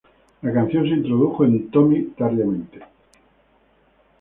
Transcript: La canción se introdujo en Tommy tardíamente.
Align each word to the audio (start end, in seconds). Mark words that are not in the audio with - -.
La 0.41 0.51
canción 0.51 0.81
se 0.89 0.95
introdujo 0.95 1.45
en 1.45 1.69
Tommy 1.69 2.01
tardíamente. 2.17 2.79